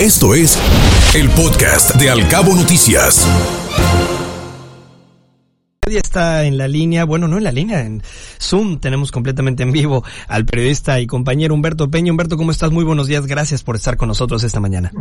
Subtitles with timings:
[0.00, 0.58] Esto es
[1.14, 3.26] el podcast de Alcabo Noticias.
[5.86, 8.02] Nadie está en la línea, bueno, no en la línea, en
[8.38, 12.12] Zoom tenemos completamente en vivo al periodista y compañero Humberto Peña.
[12.12, 12.70] Humberto, ¿cómo estás?
[12.72, 14.92] Muy buenos días, gracias por estar con nosotros esta mañana.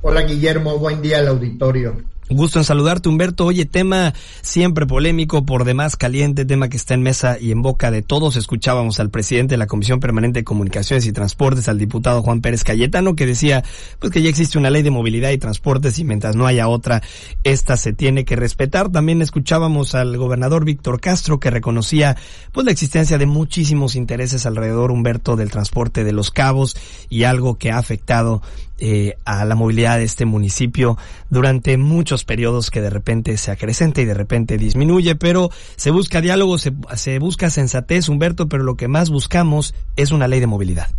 [0.00, 2.02] Hola Guillermo, buen día al auditorio.
[2.30, 3.44] Gusto en saludarte, Humberto.
[3.44, 7.90] Oye, tema siempre polémico, por demás caliente, tema que está en mesa y en boca
[7.90, 8.36] de todos.
[8.36, 12.64] Escuchábamos al presidente de la Comisión Permanente de Comunicaciones y Transportes, al diputado Juan Pérez
[12.64, 13.62] Cayetano, que decía,
[13.98, 17.02] pues que ya existe una ley de movilidad y transportes y mientras no haya otra,
[17.44, 18.90] esta se tiene que respetar.
[18.90, 22.16] También escuchábamos al gobernador Víctor Castro, que reconocía,
[22.52, 26.74] pues la existencia de muchísimos intereses alrededor, Humberto, del transporte de los cabos
[27.10, 28.40] y algo que ha afectado
[28.78, 30.98] eh, a la movilidad de este municipio
[31.30, 36.20] durante muchos periodos que de repente se acrecenta y de repente disminuye, pero se busca
[36.20, 40.46] diálogo, se, se busca sensatez, Humberto, pero lo que más buscamos es una ley de
[40.46, 40.90] movilidad.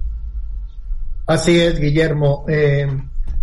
[1.26, 2.46] Así es, Guillermo.
[2.50, 2.88] Eh,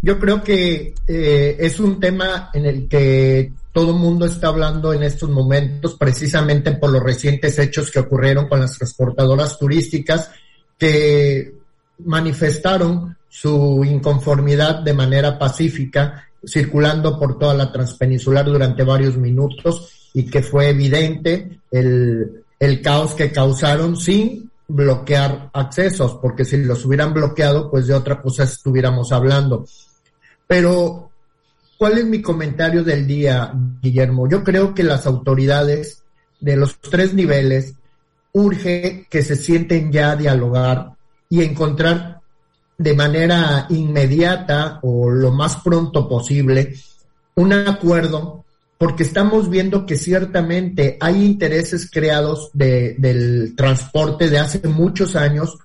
[0.02, 4.92] yo creo que eh, es un tema en el que todo el mundo está hablando
[4.92, 10.30] en estos momentos, precisamente por los recientes hechos que ocurrieron con las transportadoras turísticas
[10.76, 11.54] que
[12.04, 20.26] manifestaron su inconformidad de manera pacífica, circulando por toda la transpeninsular durante varios minutos y
[20.26, 27.12] que fue evidente el, el caos que causaron sin bloquear accesos, porque si los hubieran
[27.12, 29.66] bloqueado, pues de otra cosa estuviéramos hablando.
[30.46, 31.10] Pero,
[31.76, 34.28] ¿cuál es mi comentario del día, Guillermo?
[34.28, 36.02] Yo creo que las autoridades
[36.40, 37.74] de los tres niveles
[38.32, 40.92] urge que se sienten ya a dialogar
[41.28, 42.21] y encontrar
[42.78, 46.74] de manera inmediata o lo más pronto posible
[47.34, 48.44] un acuerdo
[48.82, 55.56] porque estamos viendo que ciertamente hay intereses creados de, del transporte de hace muchos años,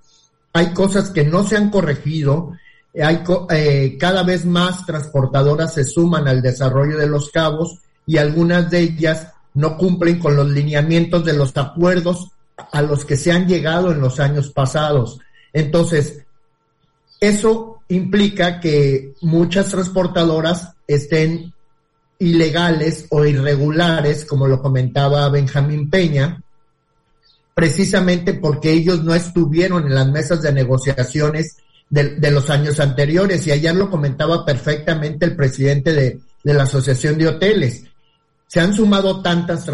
[0.54, 2.52] hay cosas que no se han corregido,
[2.94, 8.70] hay eh, cada vez más transportadoras se suman al desarrollo de los cabos y algunas
[8.70, 12.30] de ellas no cumplen con los lineamientos de los acuerdos
[12.72, 15.20] a los que se han llegado en los años pasados.
[15.54, 16.24] Entonces,
[17.20, 21.54] eso implica que muchas transportadoras estén
[22.20, 26.42] ilegales o irregulares, como lo comentaba Benjamín Peña,
[27.54, 31.58] precisamente porque ellos no estuvieron en las mesas de negociaciones
[31.90, 33.48] de, los años anteriores.
[33.48, 37.84] Y ayer lo comentaba perfectamente el presidente de, la Asociación de Hoteles.
[38.48, 39.68] Se han sumado tantas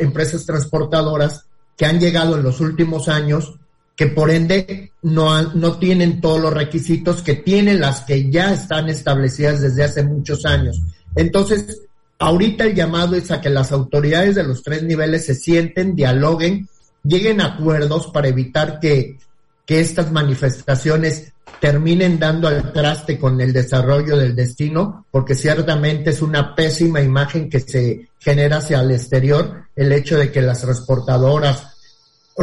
[0.00, 1.44] empresas transportadoras
[1.76, 3.54] que han llegado en los últimos años
[3.98, 8.88] que por ende no, no tienen todos los requisitos que tienen las que ya están
[8.88, 10.80] establecidas desde hace muchos años.
[11.16, 11.82] Entonces,
[12.20, 16.68] ahorita el llamado es a que las autoridades de los tres niveles se sienten, dialoguen,
[17.02, 19.18] lleguen a acuerdos para evitar que,
[19.66, 26.22] que estas manifestaciones terminen dando al traste con el desarrollo del destino, porque ciertamente es
[26.22, 31.77] una pésima imagen que se genera hacia el exterior el hecho de que las transportadoras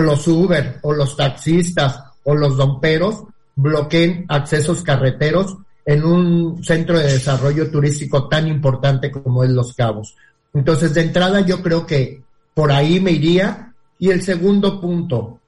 [0.01, 3.23] los Uber o los taxistas o los domperos
[3.55, 10.15] bloqueen accesos carreteros en un centro de desarrollo turístico tan importante como es Los Cabos.
[10.53, 12.23] Entonces, de entrada yo creo que
[12.53, 13.73] por ahí me iría.
[13.97, 15.39] Y el segundo punto,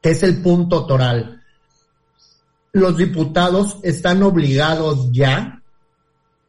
[0.00, 1.40] que es el punto toral.
[2.72, 5.62] Los diputados están obligados ya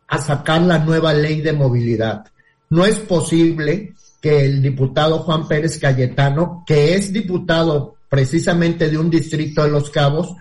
[0.07, 2.25] a sacar la nueva ley de movilidad.
[2.69, 9.09] No es posible que el diputado Juan Pérez Cayetano, que es diputado precisamente de un
[9.09, 10.35] distrito de Los Cabos,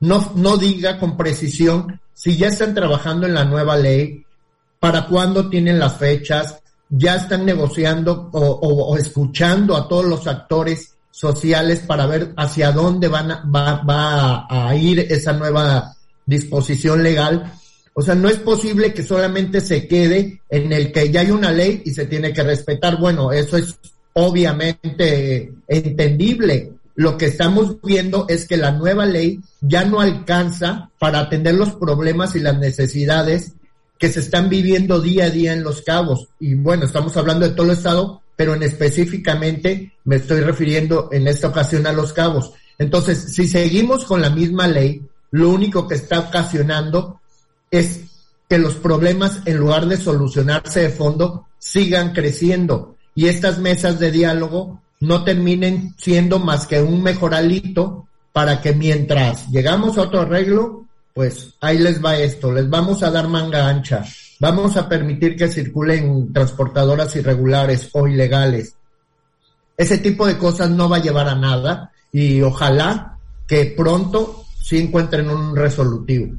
[0.00, 4.24] no, no diga con precisión si ya están trabajando en la nueva ley,
[4.80, 6.58] para cuándo tienen las fechas,
[6.88, 13.28] ya están negociando o, escuchando a todos los actores sociales para ver hacia dónde van
[13.54, 15.94] va, va a ir esa nueva
[16.24, 17.52] disposición legal
[17.98, 21.50] o sea, no es posible que solamente se quede en el que ya hay una
[21.50, 23.00] ley y se tiene que respetar.
[23.00, 23.74] Bueno, eso es
[24.12, 26.72] obviamente entendible.
[26.94, 31.74] Lo que estamos viendo es que la nueva ley ya no alcanza para atender los
[31.76, 33.54] problemas y las necesidades
[33.98, 36.28] que se están viviendo día a día en los cabos.
[36.38, 41.28] Y bueno, estamos hablando de todo el estado, pero en específicamente me estoy refiriendo en
[41.28, 42.52] esta ocasión a los cabos.
[42.78, 45.00] Entonces, si seguimos con la misma ley,
[45.30, 47.20] lo único que está ocasionando
[47.78, 48.00] es
[48.48, 52.96] que los problemas, en lugar de solucionarse de fondo, sigan creciendo.
[53.14, 59.48] Y estas mesas de diálogo no terminen siendo más que un mejoralito para que mientras
[59.50, 60.84] llegamos a otro arreglo,
[61.14, 64.04] pues ahí les va esto, les vamos a dar manga ancha,
[64.38, 68.74] vamos a permitir que circulen transportadoras irregulares o ilegales.
[69.78, 74.78] Ese tipo de cosas no va a llevar a nada y ojalá que pronto sí
[74.78, 76.32] encuentren un resolutivo.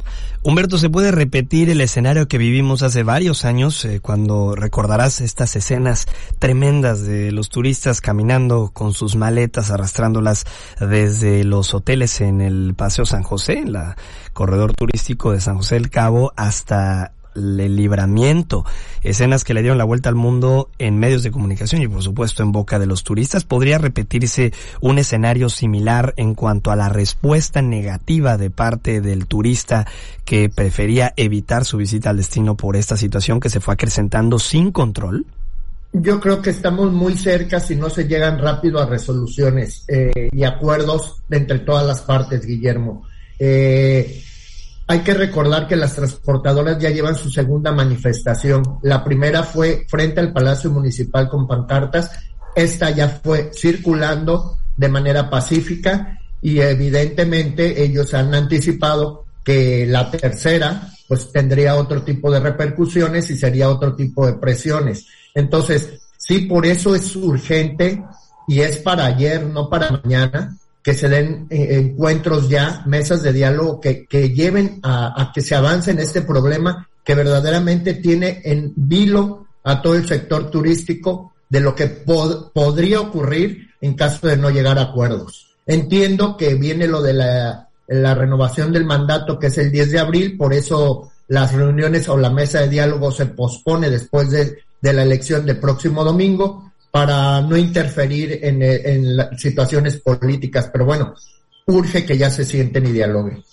[0.44, 5.56] Humberto, ¿se puede repetir el escenario que vivimos hace varios años, eh, cuando recordarás estas
[5.56, 6.08] escenas
[6.38, 10.44] tremendas de los turistas caminando con sus maletas, arrastrándolas
[10.78, 13.96] desde los hoteles en el Paseo San José, en la
[14.34, 18.66] corredor turístico de San José del Cabo, hasta el libramiento,
[19.04, 22.44] escenas que le dieron la vuelta al mundo en medios de comunicación y por supuesto
[22.44, 23.44] en boca de los turistas.
[23.44, 29.88] ¿Podría repetirse un escenario similar en cuanto a la respuesta negativa de parte del turista
[30.26, 34.72] que prefería evitar su visita al destino por esta situación que se fue acrecentando sin
[34.72, 35.26] control?
[35.94, 40.44] Yo creo que estamos muy cerca si no se llegan rápido a resoluciones eh, y
[40.44, 43.04] acuerdos entre todas las partes, Guillermo.
[43.40, 44.24] Eh,
[44.88, 48.80] hay que recordar que las transportadoras ya llevan su segunda manifestación.
[48.84, 52.12] La primera fue frente al Palacio Municipal con pancartas.
[52.56, 60.90] Esta ya fue circulando de manera pacífica y evidentemente ellos han anticipado que la tercera
[61.08, 65.06] pues tendría otro tipo de repercusiones y sería otro tipo de presiones.
[65.34, 68.04] Entonces, sí, por eso es urgente
[68.48, 70.58] y es para ayer, no para mañana,
[70.88, 75.54] que se den eh, encuentros ya, mesas de diálogo que, que lleven a, que se
[75.54, 81.60] avance en este problema que verdaderamente tiene en vilo a todo el sector turístico de
[81.60, 85.58] lo que podría ocurrir en caso de no llegar a acuerdos.
[85.66, 90.00] Entiendo que viene lo de la, la renovación del mandato que es el 10 de
[90.00, 94.94] abril, por eso las reuniones o la mesa de diálogo se pospone después de, de
[94.94, 101.14] la elección del próximo domingo, para no interferir en, situaciones políticas, pero bueno,
[101.68, 103.44] urge que ya se sienten y dialoguen.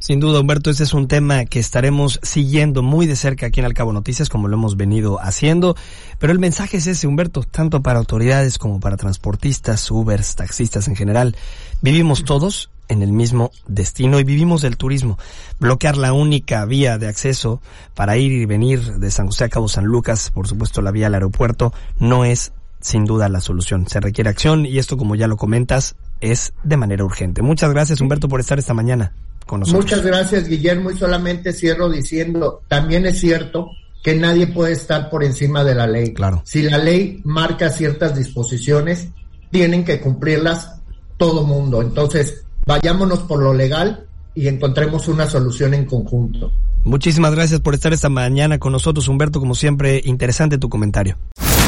[0.00, 3.66] Sin duda, Humberto, ese es un tema que estaremos siguiendo muy de cerca aquí en
[3.66, 5.76] Alcabo Noticias, como lo hemos venido haciendo.
[6.18, 10.96] Pero el mensaje es ese, Humberto, tanto para autoridades como para transportistas, Ubers, taxistas en
[10.96, 11.36] general.
[11.82, 15.18] Vivimos todos en el mismo destino y vivimos del turismo.
[15.58, 17.60] Bloquear la única vía de acceso
[17.94, 21.06] para ir y venir de San José a Cabo San Lucas, por supuesto la vía
[21.06, 23.88] al aeropuerto, no es sin duda la solución.
[23.88, 27.42] Se requiere acción y esto, como ya lo comentas, es de manera urgente.
[27.42, 29.12] Muchas gracias, Humberto, por estar esta mañana.
[29.50, 33.70] Muchas gracias, Guillermo, y solamente cierro diciendo, también es cierto
[34.02, 36.12] que nadie puede estar por encima de la ley.
[36.12, 36.42] Claro.
[36.44, 39.08] Si la ley marca ciertas disposiciones,
[39.50, 40.80] tienen que cumplirlas
[41.16, 41.80] todo mundo.
[41.80, 46.52] Entonces, vayámonos por lo legal y encontremos una solución en conjunto.
[46.84, 49.40] Muchísimas gracias por estar esta mañana con nosotros, Humberto.
[49.40, 51.16] Como siempre, interesante tu comentario.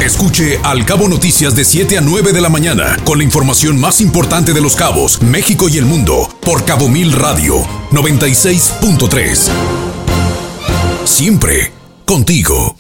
[0.05, 4.01] Escuche Al Cabo Noticias de 7 a 9 de la mañana con la información más
[4.01, 7.57] importante de los cabos, México y el mundo por Cabo Mil Radio
[7.91, 9.51] 96.3.
[11.05, 11.73] Siempre
[12.07, 12.80] contigo.